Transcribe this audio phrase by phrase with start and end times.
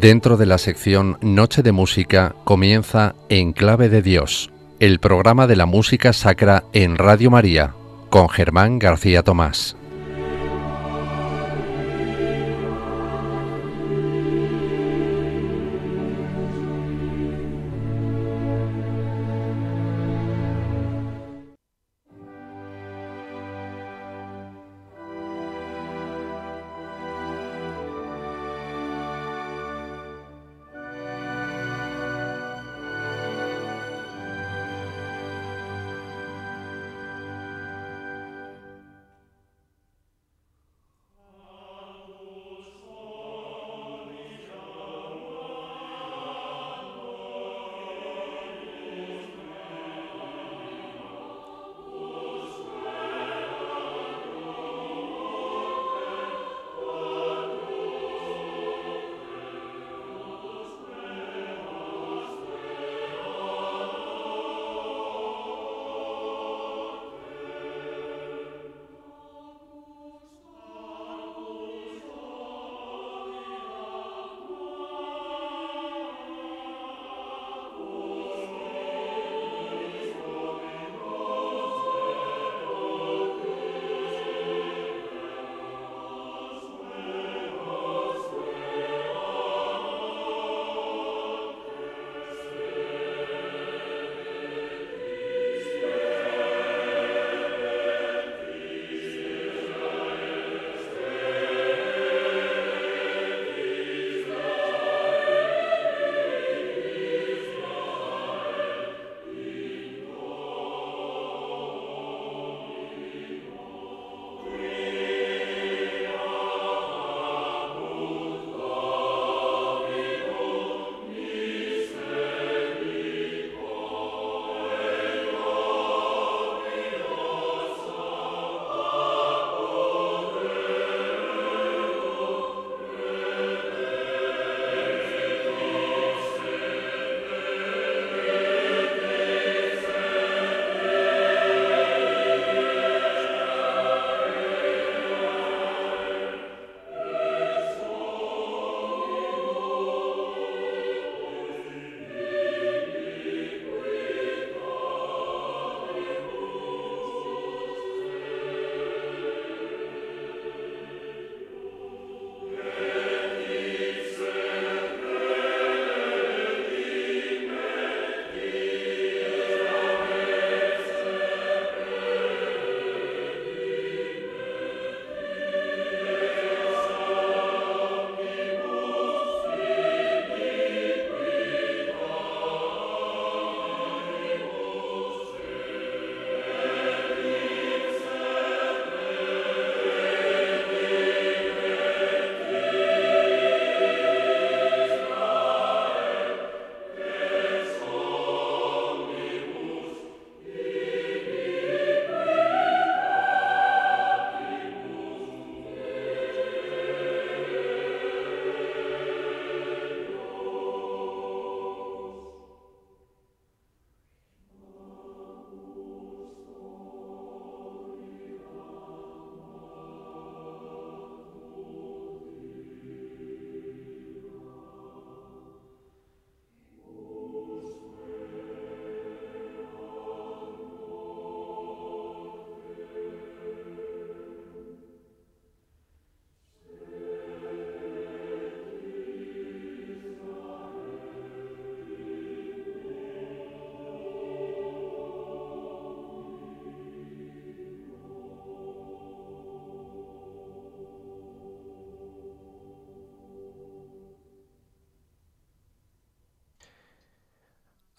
[0.00, 5.56] Dentro de la sección Noche de Música comienza En Clave de Dios, el programa de
[5.56, 7.74] la música sacra en Radio María,
[8.08, 9.77] con Germán García Tomás.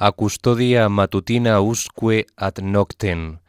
[0.01, 3.39] A custodia matutina usque ad noctem,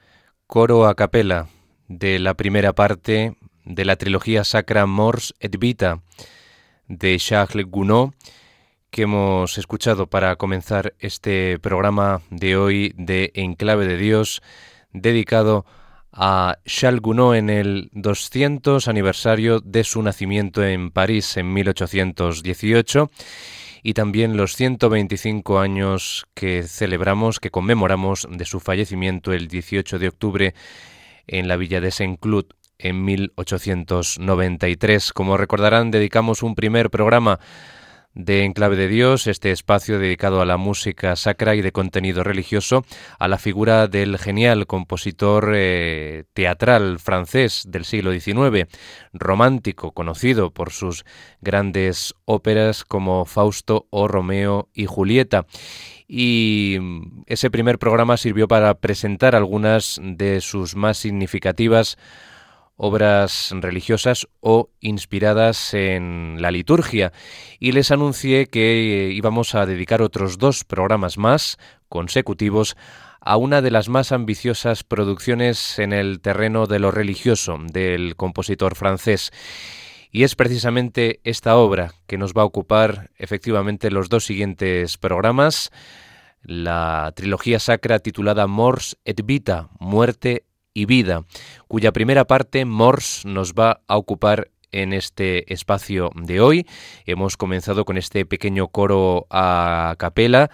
[0.48, 1.46] coro a capella
[1.86, 6.02] de la primera parte de la trilogía sacra Mors et Vita
[6.88, 8.14] de Charles Gounod,
[8.90, 14.42] que hemos escuchado para comenzar este programa de hoy de Enclave de Dios,
[14.92, 15.64] dedicado
[16.10, 23.08] a Charles Gounod en el 200 aniversario de su nacimiento en París en 1818
[23.82, 30.08] y también los 125 años que celebramos, que conmemoramos de su fallecimiento el 18 de
[30.08, 30.54] octubre
[31.26, 32.46] en la villa de Saint-Cloud
[32.78, 35.12] en 1893.
[35.12, 37.40] Como recordarán, dedicamos un primer programa
[38.14, 42.84] de Enclave de Dios, este espacio dedicado a la música sacra y de contenido religioso,
[43.18, 48.68] a la figura del genial compositor eh, teatral francés del siglo XIX,
[49.12, 51.04] romántico, conocido por sus
[51.40, 55.46] grandes óperas como Fausto o Romeo y Julieta.
[56.08, 56.78] Y
[57.26, 61.96] ese primer programa sirvió para presentar algunas de sus más significativas
[62.82, 67.12] obras religiosas o inspiradas en la liturgia
[67.58, 71.58] y les anuncié que íbamos a dedicar otros dos programas más
[71.90, 72.78] consecutivos
[73.20, 78.74] a una de las más ambiciosas producciones en el terreno de lo religioso del compositor
[78.74, 79.30] francés.
[80.10, 85.70] Y es precisamente esta obra que nos va a ocupar efectivamente los dos siguientes programas,
[86.42, 91.24] la trilogía sacra titulada Mors et Vita, Muerte y vida,
[91.68, 96.66] cuya primera parte Mors nos va a ocupar en este espacio de hoy.
[97.06, 100.50] Hemos comenzado con este pequeño coro a capela,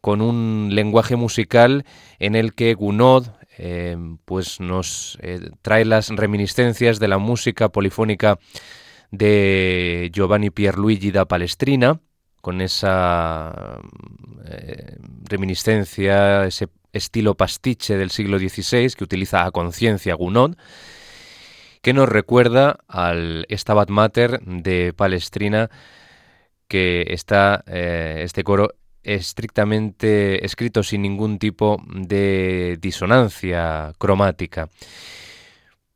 [0.00, 1.84] con un lenguaje musical
[2.18, 3.28] en el que Gounod
[3.58, 8.38] eh, pues nos eh, trae las reminiscencias de la música polifónica
[9.10, 12.00] de Giovanni Pierluigi da Palestrina,
[12.40, 13.78] con esa
[14.46, 14.96] eh,
[15.28, 20.56] reminiscencia, ese estilo pastiche del siglo XVI que utiliza a conciencia Gounod,
[21.80, 25.70] que nos recuerda al Stabat Mater de Palestrina,
[26.68, 28.70] que está eh, este coro
[29.02, 34.68] estrictamente escrito sin ningún tipo de disonancia cromática.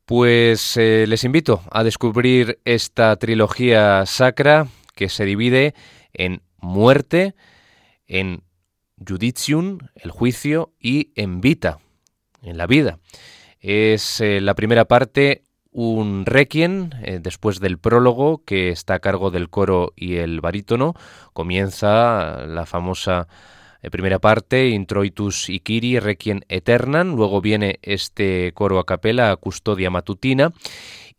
[0.04, 5.74] Pues eh, les invito a descubrir esta trilogía sacra que se divide
[6.12, 7.34] en muerte,
[8.06, 8.42] en
[9.04, 11.78] judicium, el juicio, y en vita,
[12.42, 12.98] en la vida.
[13.60, 15.42] Es eh, la primera parte
[15.76, 20.94] un requiem, eh, después del prólogo, que está a cargo del coro y el barítono.
[21.34, 23.28] Comienza la famosa
[23.82, 27.14] eh, primera parte, Introitus Ikiri, Requiem Eternam.
[27.14, 30.52] Luego viene este coro a capela, Custodia Matutina.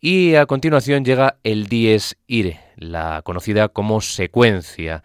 [0.00, 5.04] Y a continuación llega el Dies Ire, la conocida como secuencia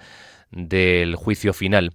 [0.50, 1.94] del juicio final.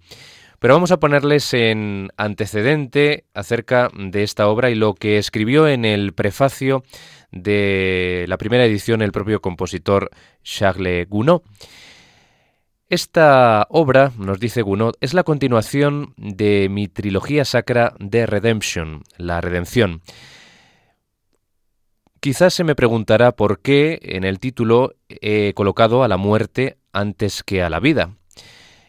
[0.58, 5.84] Pero vamos a ponerles en antecedente acerca de esta obra y lo que escribió en
[5.84, 6.82] el prefacio
[7.31, 10.10] de la primera edición el propio compositor
[10.43, 11.43] Charles Gounod.
[12.88, 19.40] Esta obra, nos dice Gounod, es la continuación de mi trilogía sacra de Redemption, la
[19.40, 20.00] redención.
[22.19, 27.44] Quizás se me preguntará por qué en el título he colocado a la muerte antes
[27.44, 28.16] que a la vida.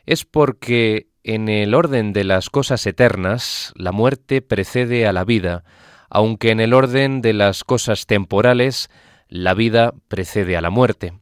[0.08, 5.64] Es porque en el orden de las cosas eternas, la muerte precede a la vida,
[6.10, 8.90] aunque en el orden de las cosas temporales,
[9.28, 11.14] la vida precede a la muerte.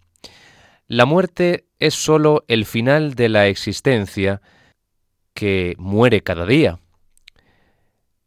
[0.88, 4.41] La muerte es sólo el final de la existencia
[5.33, 6.79] que muere cada día.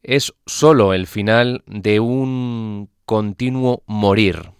[0.03, 4.51] Es sólo el final de un continuo morir.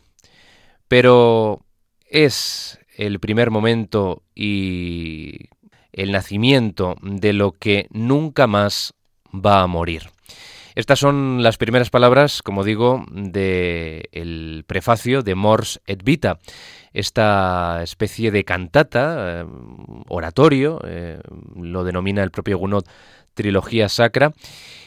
[0.89, 1.65] Pero
[2.07, 5.51] es el primer momento y
[5.93, 8.95] el nacimiento de lo que nunca más
[9.35, 10.11] va a morir.
[10.75, 16.39] Estas son las primeras palabras, como digo, del prefacio de Mors et Vita,
[16.93, 19.47] esta especie de cantata, eh,
[20.09, 21.21] oratorio, eh,
[21.57, 22.85] lo denomina el propio Gounod
[23.35, 24.33] trilogía sacra,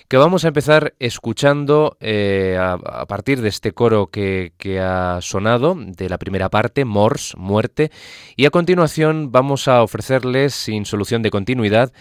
[0.07, 6.09] que vamos a empezar escuchando eh, a, partir de este coro que, ha sonado, de
[6.09, 7.91] la primera parte, Mors, muerte,
[8.35, 11.93] y a continuación vamos a ofrecerles, sin solución de continuidad,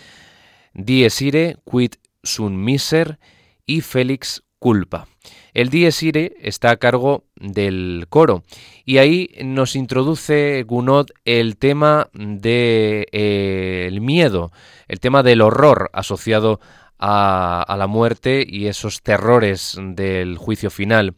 [0.75, 3.19] Dies ire, quid sun miser
[3.67, 5.07] y Félix culpa.
[5.55, 8.43] El Dies ire está a cargo del coro
[8.87, 14.51] y ahí nos introduce Gounod el tema del eh, miedo,
[14.89, 16.61] el tema del horror asociado
[17.05, 21.15] a, la muerte y esos terrores del juicio final.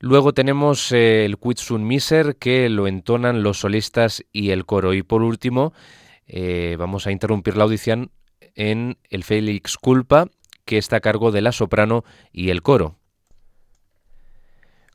[0.00, 4.94] Luego tenemos eh, el Quid Sun Miser que lo entonan los solistas y el coro.
[4.94, 5.74] Y por último,
[6.26, 8.10] eh, vamos a interrumpir la audición
[8.54, 10.28] en el Félix Culpa,
[10.64, 12.96] que está a cargo de la soprano y el coro.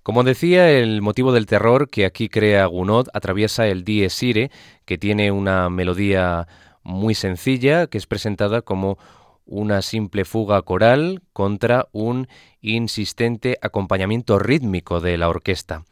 [0.01, 4.49] Como decía, el motivo del terror que aquí crea Gounod atraviesa el Dies Irae,
[4.85, 6.47] que tiene una melodía
[6.81, 8.97] muy sencilla, que es presentada como
[9.47, 12.27] una simple fuga coral contra un
[12.61, 15.83] insistente acompañamiento rítmico de la orquesta.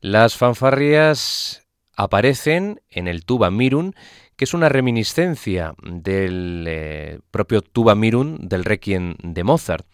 [0.00, 1.62] Las fanfarrias
[1.96, 3.94] aparecen en el tuba mirun,
[4.36, 9.86] que es una reminiscencia del eh, propio tuba mirun del Requiem de Mozart.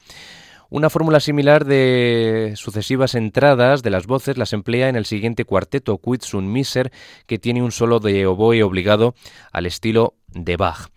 [0.70, 5.98] Una fórmula similar de sucesivas entradas de las voces las emplea en el siguiente cuarteto
[5.98, 6.92] Quits Miser,
[7.26, 9.16] que tiene un solo de oboe obligado
[9.50, 10.90] al estilo de Bach.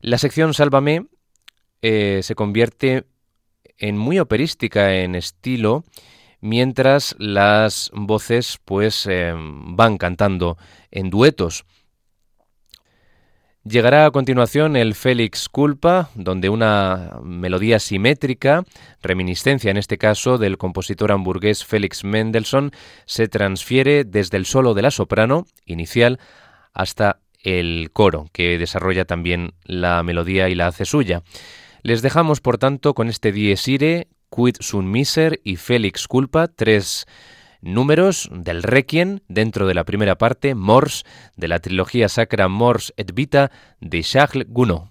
[0.00, 1.06] La sección Sálvame
[1.82, 3.04] eh, se convierte
[3.78, 5.84] en muy operística en estilo,
[6.40, 10.56] mientras las voces pues eh, van cantando
[10.90, 11.64] en duetos.
[13.64, 18.64] Llegará a continuación el Félix Culpa, donde una melodía simétrica,
[19.02, 22.70] reminiscencia en este caso del compositor hamburgués Félix Mendelssohn,
[23.04, 26.18] se transfiere desde el solo de la soprano inicial
[26.72, 31.22] hasta el coro, que desarrolla también la melodía y la hace suya.
[31.82, 37.06] Les dejamos, por tanto, con este Dies Irae, Quid Sun Miser y Félix Culpa, tres
[37.60, 41.04] números del Requiem dentro de la primera parte, Mors,
[41.36, 44.88] de la trilogía sacra Mors et Vita de Charles Gounod.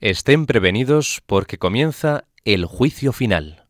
[0.00, 3.63] Estén prevenidos porque comienza el juicio final.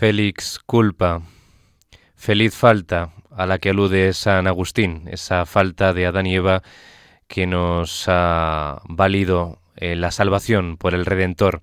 [0.00, 1.20] Félix culpa,
[2.16, 6.62] feliz falta a la que alude San Agustín, esa falta de Adán y Eva
[7.28, 11.60] que nos ha valido eh, la salvación por el Redentor.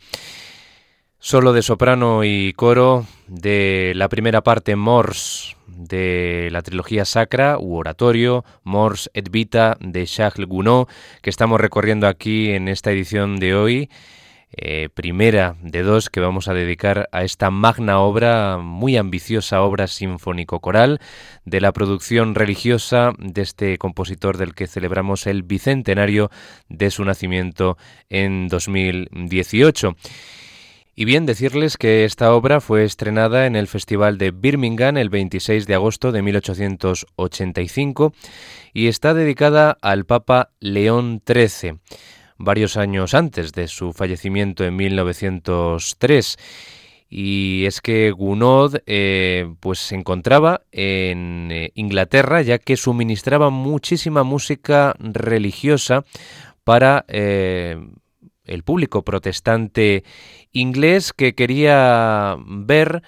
[1.17, 7.73] Solo de soprano y coro de la primera parte Mors de la trilogía sacra u
[7.73, 10.87] oratorio Mors et Vita de Charles Gounod
[11.23, 13.89] que estamos recorriendo aquí en esta edición de hoy
[14.59, 19.85] eh, primera de dos que vamos a dedicar a esta magna obra, muy ambiciosa obra
[19.85, 20.99] sinfónico-coral
[21.45, 26.31] de la producción religiosa de este compositor del que celebramos el bicentenario
[26.69, 27.77] de su nacimiento
[28.09, 29.95] en 2018.
[30.95, 35.67] Y bien decirles que esta obra fue estrenada en el Festival de Birmingham el 26
[35.67, 38.13] de agosto de 1885
[38.73, 41.77] y está dedicada al Papa León XIII
[42.37, 46.37] varios años antes de su fallecimiento en 1903
[47.09, 54.23] y es que Gounod eh, pues se encontraba en eh, Inglaterra ya que suministraba muchísima
[54.23, 56.03] música religiosa
[56.63, 57.77] para eh,
[58.43, 60.03] el público protestante
[60.51, 63.03] inglés que quería ver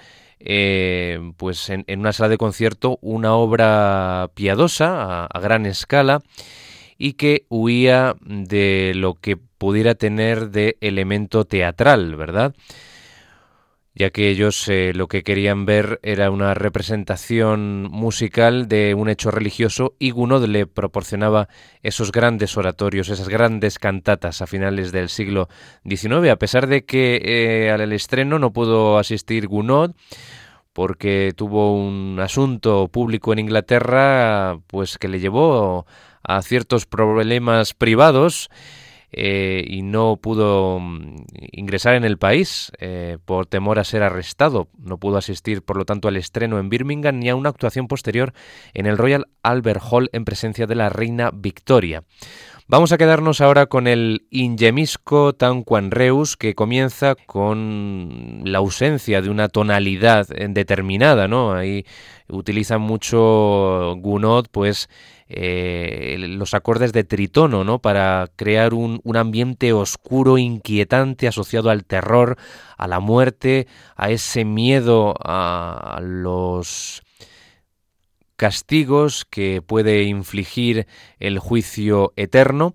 [1.36, 6.22] pues en, una sala de concierto una obra piadosa a gran escala
[7.00, 12.54] y que huía de lo que pudiera tener de elemento teatral, ¿verdad?
[14.00, 19.30] ya que ellos eh, lo que querían ver era una representación musical de un hecho
[19.30, 21.50] religioso y Gounod le proporcionaba
[21.84, 25.50] esos grandes oratorios, esas grandes cantatas a finales del siglo
[25.84, 29.92] XIX, a pesar de que eh, al estreno no pudo asistir Gounod
[30.72, 35.86] porque tuvo un asunto público en Inglaterra pues que le llevó
[36.30, 38.52] a ciertos problemas privados
[39.12, 41.16] eh, y no pudo mm,
[41.54, 44.68] ingresar en el país eh, por temor a ser arrestado.
[44.78, 48.34] No pudo asistir, por lo tanto, al estreno en Birmingham ni a una actuación posterior
[48.76, 52.04] en el Royal Albert Hall en presencia de la reina Victoria.
[52.72, 59.32] Vamos a quedarnos ahora con el Ingemisco Tanquan Reus, que comienza con la ausencia de
[59.32, 61.52] una tonalidad determinada, ¿no?
[61.52, 61.88] Ahí
[62.28, 64.88] utiliza mucho Gounod, pues
[65.30, 67.80] eh, los acordes de tritono, ¿no?
[67.80, 72.38] Para crear un, un, ambiente oscuro, inquietante, asociado al terror,
[72.78, 77.02] a la muerte, a ese miedo a los
[78.40, 80.88] castigos que puede infligir
[81.20, 82.74] el juicio eterno.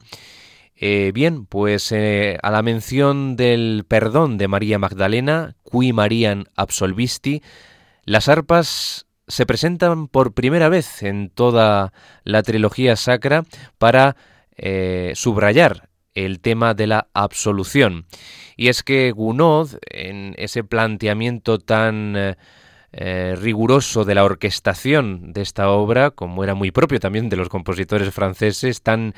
[0.76, 7.42] Eh, bien, pues eh, a la mención del perdón de María Magdalena, Qui Marian absolvisti,
[8.04, 13.44] las arpas se presentan por primera vez en toda la trilogía sacra
[13.78, 14.16] para
[14.58, 18.04] eh, subrayar el tema de la absolución.
[18.54, 22.36] Y es que Gounod, en ese planteamiento tan
[22.96, 27.36] eh, eh, riguroso de la orquestación de esta obra, como era muy propio también de
[27.36, 29.14] los compositores franceses, tan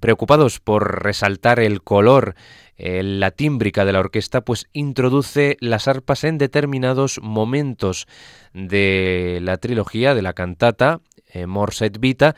[0.00, 2.36] preocupados por resaltar el color
[2.78, 8.06] la tímbrica de la orquesta pues introduce las arpas en determinados momentos
[8.54, 11.00] de la trilogía, de la cantata,
[11.36, 12.34] eh, Morset Vita,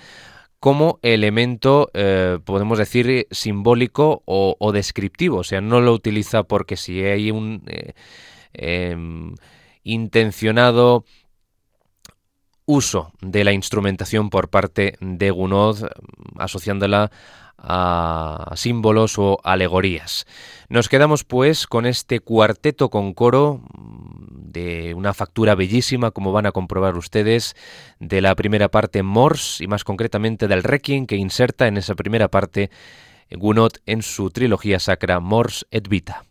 [0.60, 5.38] como elemento, eh, podemos decir, simbólico o, descriptivo.
[5.38, 7.92] O sea, no lo utiliza porque si hay un eh,
[8.52, 9.34] em,
[9.88, 11.04] intencionado
[12.66, 15.88] uso de la instrumentación por parte de Gounod,
[16.36, 17.10] asociándola
[17.56, 20.26] a símbolos o alegorías.
[20.68, 26.46] Nos quedamos pues con este cuarteto con coro mm, de una factura bellísima, como van
[26.46, 27.56] a comprobar ustedes,
[27.98, 32.28] de la primera parte Morse y más concretamente del Requiem que inserta en esa primera
[32.28, 32.70] parte
[33.30, 36.27] Gounod en su trilogía sacra Morse et Vita.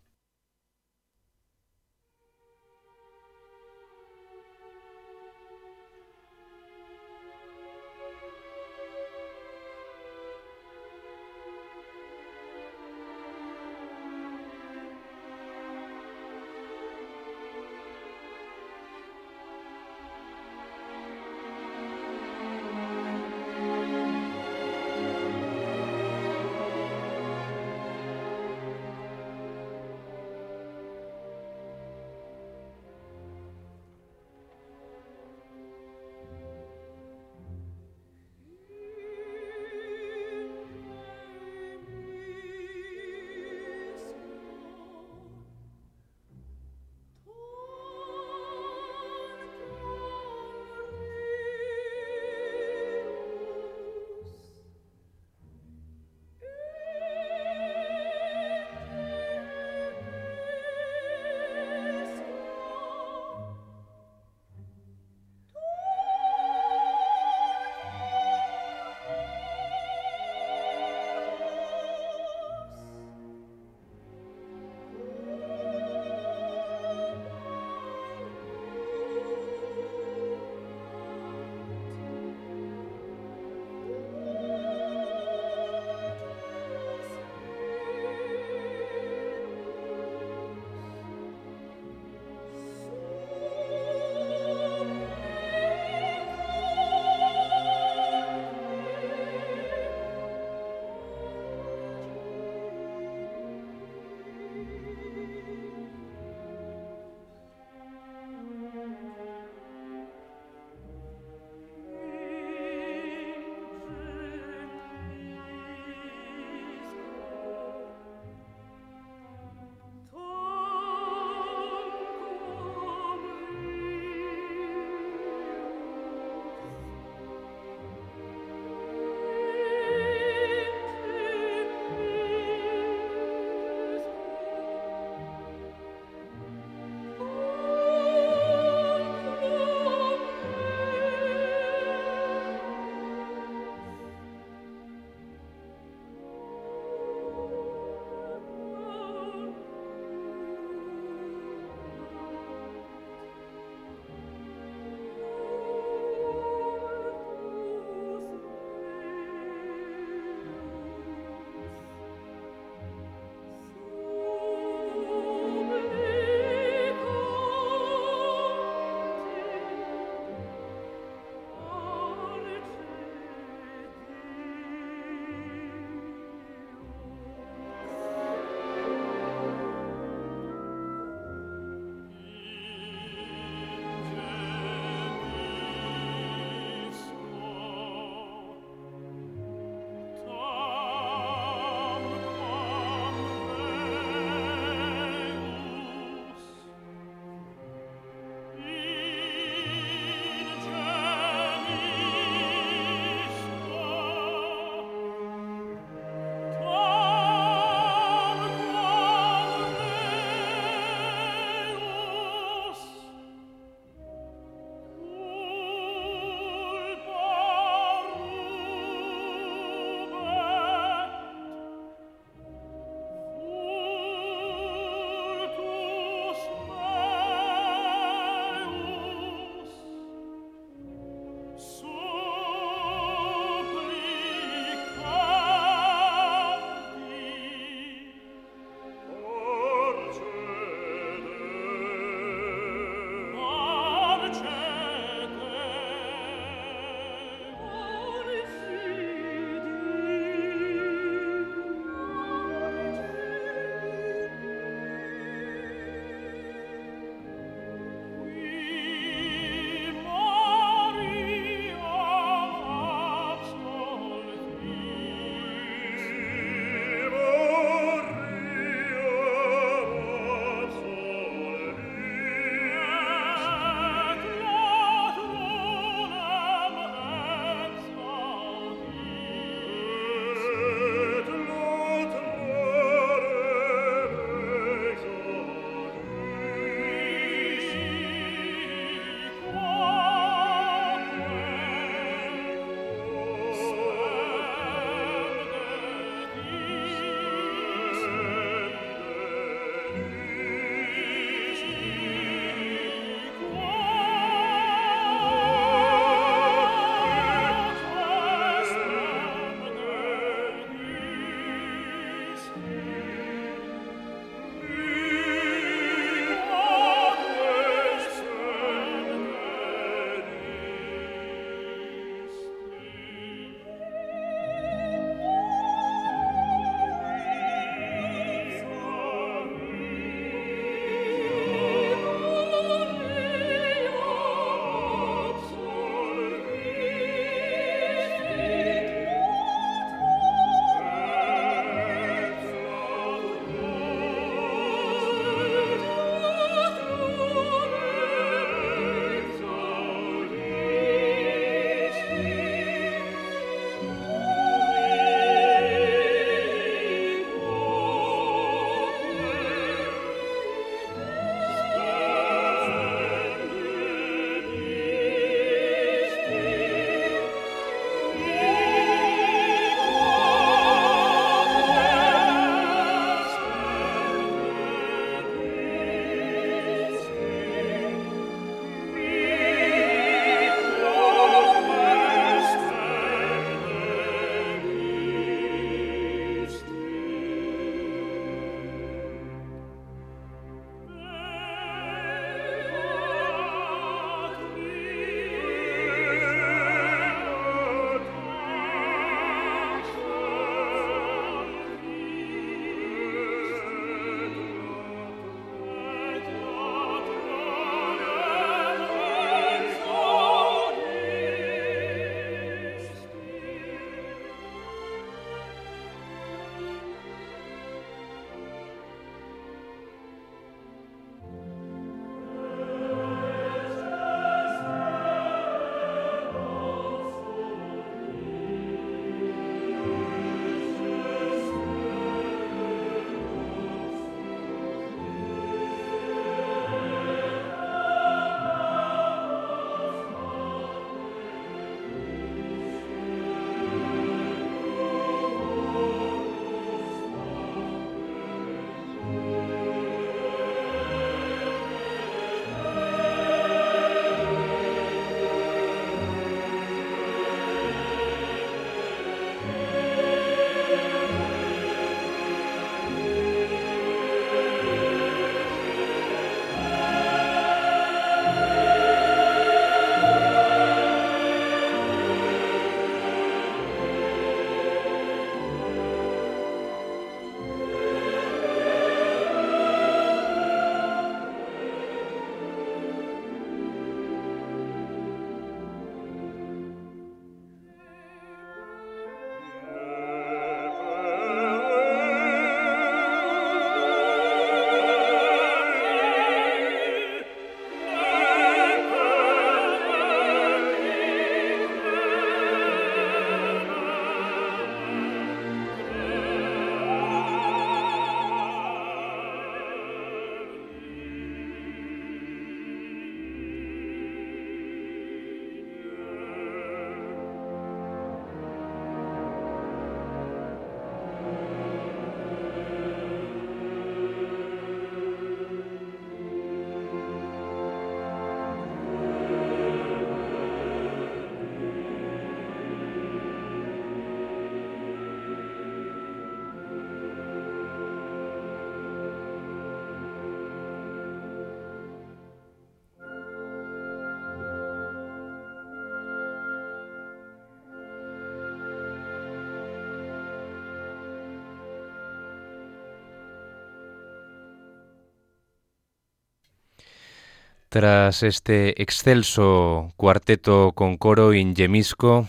[557.77, 562.27] Tras este excelso cuarteto con coro Ingemisco,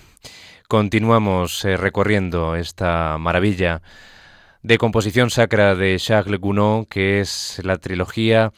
[0.69, 3.81] continuamos eh, recorriendo esta maravilla
[4.63, 8.53] de composición sacra de Charles Gounod, que es la trilogía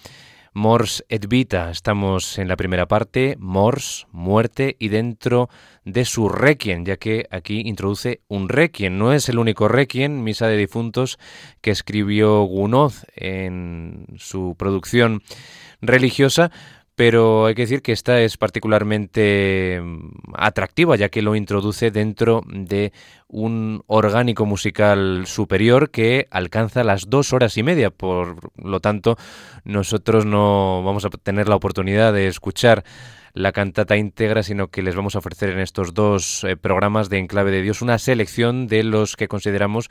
[0.53, 1.71] Mors et Vita.
[1.71, 5.49] Estamos en la primera parte, Mors, muerte, y dentro
[5.85, 8.99] de su requiem, ya que aquí introduce un requiem.
[8.99, 11.21] No es el único requiem, Misa de Difuntos,
[11.61, 15.23] que escribió Gounod en su producción
[15.81, 16.51] religiosa,
[17.01, 22.43] pero hay que decir que esta es particularmente mm, atractiva ya que lo introduce dentro
[22.47, 22.93] de
[23.27, 27.89] un orgánico musical superior que alcanza las dos horas y media.
[27.89, 29.17] Por lo tanto,
[29.65, 32.85] nosotros no vamos a tener la oportunidad de escuchar
[33.33, 37.17] la cantata íntegra, sino que les vamos a ofrecer en estos dos eh, programas de
[37.17, 39.89] Enclave de Dios una selección de los que consideramos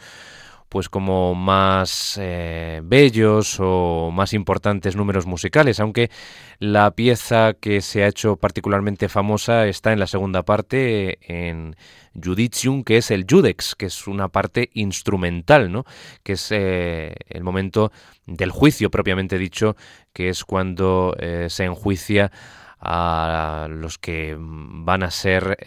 [0.70, 6.11] pues como más eh, bellos o más importantes números musicales, aunque
[6.59, 11.76] la pieza que se ha hecho particularmente famosa está en la segunda parte, en
[12.13, 15.86] Judicium, que es el Judex, que es una parte instrumental, ¿no?
[16.24, 17.91] que es eh, el momento
[18.28, 19.76] del juicio propiamente dicho,
[20.13, 22.32] que es cuando eh, se enjuicia
[22.80, 25.57] a los que van a ser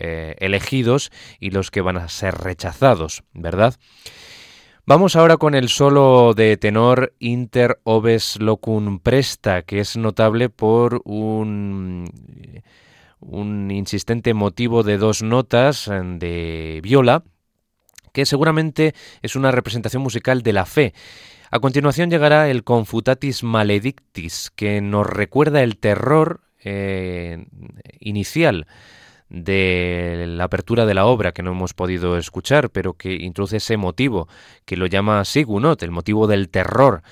[0.40, 3.74] elegidos y los que van a ser rechazados, ¿verdad?
[4.84, 11.02] Vamos ahora con el solo de tenor Inter Oves Locum Presta, que es notable por
[11.04, 12.10] un,
[13.20, 17.22] un insistente motivo de dos notas de viola,
[18.12, 20.94] que seguramente es una representación musical de la fe.
[21.52, 27.46] A continuación llegará el Confutatis Maledictis, que nos recuerda el terror eh,
[28.00, 28.66] inicial
[29.32, 33.78] de la apertura de la obra que no hemos podido escuchar, pero que introduce ese
[33.78, 34.28] motivo,
[34.66, 37.02] que lo llama Sigunot, el motivo del terror,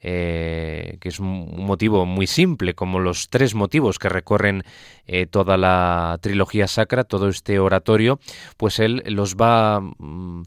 [0.00, 4.64] eh, que es un motivo muy simple, como los tres motivos que recorren
[5.06, 8.18] eh, toda la trilogía sacra, todo este oratorio,
[8.56, 9.80] pues él los va...
[9.80, 10.42] Mm,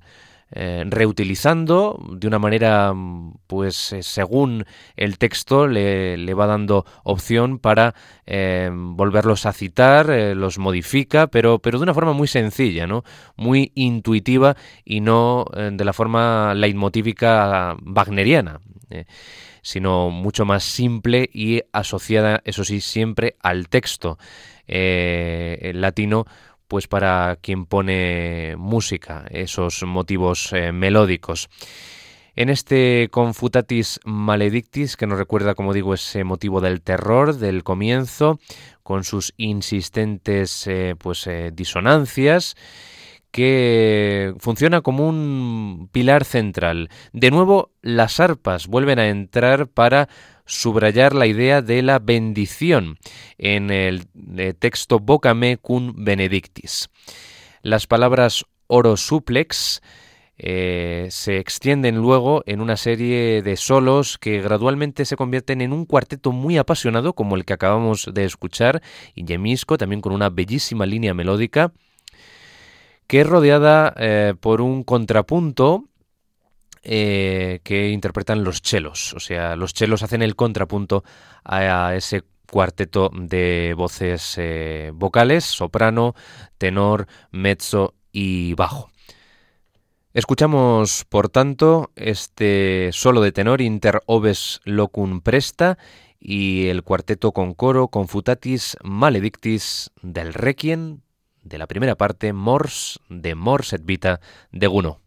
[0.53, 2.93] eh, reutilizando de una manera,
[3.47, 4.65] pues eh, según
[4.97, 7.95] el texto, le, le, va dando opción para
[8.25, 13.05] eh, volverlos a citar, los modifica, pero, pero de una forma muy sencilla, ¿no?
[13.37, 18.59] muy intuitiva y no de la forma leitmotívica wagneriana
[19.61, 24.17] sino mucho más simple y asociada, eso sí, siempre al texto
[24.67, 26.25] latino
[26.71, 31.49] pues para quien pone música, esos motivos eh, melódicos.
[32.33, 38.39] En este Confutatis Maledictis, que nos recuerda, como digo, ese motivo del terror del comienzo,
[38.83, 42.55] con sus insistentes eh, pues, eh, disonancias,
[43.31, 46.89] que funciona como un pilar central.
[47.13, 50.09] De nuevo, las arpas vuelven a entrar para
[50.45, 52.97] subrayar la idea de la bendición
[53.37, 54.05] en el
[54.37, 56.89] eh, texto Vocame cum benedictis.
[57.61, 59.81] Las palabras oro suplex
[60.43, 65.85] eh, se extienden luego en una serie de solos que gradualmente se convierten en un
[65.85, 68.81] cuarteto muy apasionado como el que acabamos de escuchar,
[69.13, 69.23] y
[69.77, 71.73] también con una bellísima línea melódica,
[73.11, 75.83] que es rodeada eh, por un contrapunto
[76.81, 79.13] eh, que interpretan los chelos.
[79.15, 81.03] O sea, los chelos hacen el contrapunto
[81.43, 86.15] a, ese cuarteto de voces eh, vocales, soprano,
[86.57, 88.89] tenor, mezzo y bajo.
[90.13, 95.77] Escuchamos, por tanto, este solo de tenor Inter Oves Locum Presta
[96.17, 101.01] y el cuarteto con coro Confutatis Maledictis del Requiem
[101.41, 104.19] de la primera parte Mors de Mors et Vita
[104.51, 104.99] de Guno.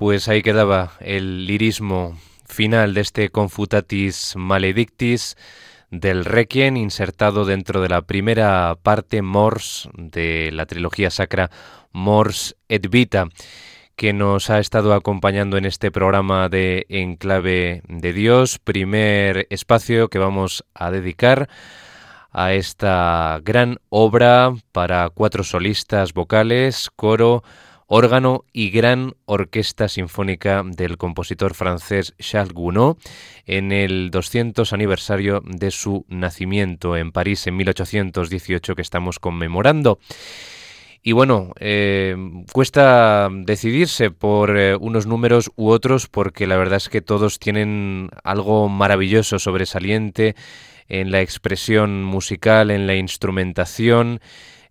[0.00, 5.36] Pues ahí quedaba el lirismo final de este Confutatis Maledictis
[5.90, 11.50] del Requiem insertado dentro de la primera parte Mors de la trilogía sacra
[11.92, 13.28] Mors et Vita
[13.94, 20.18] que nos ha estado acompañando en este programa de Enclave de Dios, primer espacio que
[20.18, 21.50] vamos a dedicar
[22.32, 27.42] a esta gran obra para cuatro solistas vocales, coro,
[27.92, 32.98] órgano y gran orquesta sinfónica del compositor francés Charles Gounod
[33.46, 39.98] en el 200 aniversario de su nacimiento en París en 1818 que estamos conmemorando.
[41.02, 42.14] Y bueno, eh,
[42.52, 48.10] cuesta decidirse por eh, unos números u otros porque la verdad es que todos tienen
[48.22, 50.36] algo maravilloso, sobresaliente
[50.88, 54.20] en la expresión musical, en la instrumentación,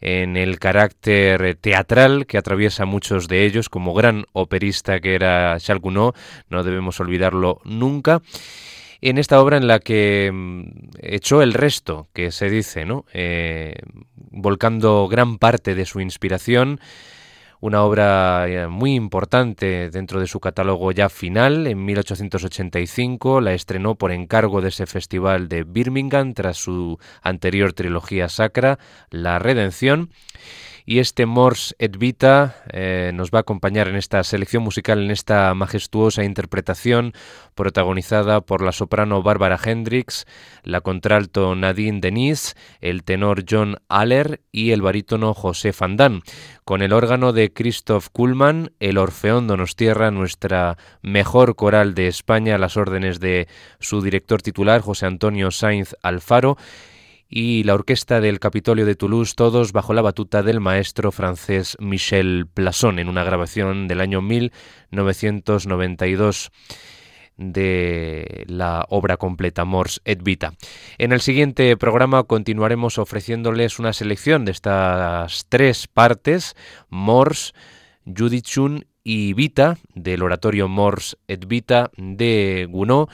[0.02, 5.82] en el carácter teatral que atraviesa muchos de ellos, como gran operista que era Charles
[5.82, 6.16] Gounod,
[6.50, 8.22] no debemos olvidarlo nunca
[9.02, 10.64] en esta obra en la que mm,
[11.02, 13.06] echó el resto, que se dice, ¿no?
[13.14, 13.76] Eh,
[14.32, 16.80] volcando gran parte de su inspiración
[17.62, 21.68] una obra eh, muy importante dentro de su catálogo ya final.
[21.68, 28.30] En 1885 la estrenó por encargo de ese festival de Birmingham tras su anterior trilogía
[28.30, 28.80] sacra,
[29.10, 30.10] La Redención.
[30.92, 35.12] Y este Mors et Vita eh, nos va a acompañar en esta selección musical, en
[35.12, 37.14] esta majestuosa interpretación
[37.54, 40.26] protagonizada por la soprano Bárbara Hendricks,
[40.64, 46.24] la contralto Nadine Denis, el tenor John Aller y el barítono José Fandán.
[46.66, 52.58] Con el órgano de Christoph Kuhlmann, el Orfeón Donostierra, nuestra mejor coral de España, a
[52.58, 53.48] las órdenes de
[53.80, 56.58] su director titular, José Antonio Sainz Alfaro,
[57.30, 62.48] y la orquesta del Capitolio de Toulouse, todos bajo la batuta del maestro francés Michel
[62.52, 66.50] Plasson, en una grabación del año 1992
[67.38, 70.54] de la obra completa Mors et Vita.
[70.98, 76.58] En el siguiente programa continuaremos ofreciéndoles una selección de estas tres partes,
[76.90, 77.54] Mors,
[78.06, 83.10] Judithun y Vita, del oratorio Mors et Vita de Gounod,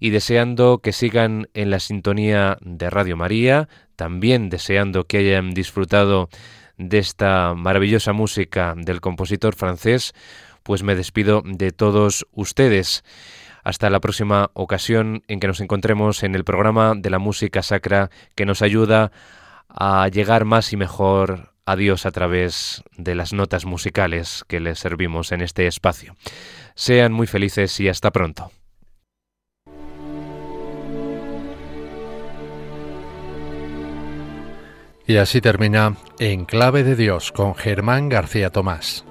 [0.00, 6.28] y deseando que sigan en la sintonía de Radio María, también deseando que hayan disfrutado
[6.76, 10.14] de esta maravillosa música del compositor francés,
[10.62, 13.04] pues me despido de todos ustedes.
[13.64, 18.10] Hasta la próxima ocasión en que nos encontremos en el programa de la música sacra
[18.34, 19.10] que nos ayuda
[19.68, 24.78] a llegar más y mejor a Dios a través de las notas musicales que les
[24.78, 26.16] servimos en este espacio.
[26.74, 28.50] Sean muy felices y hasta pronto.
[35.06, 39.07] Y así termina En Clave de Dios con Germán García Tomás.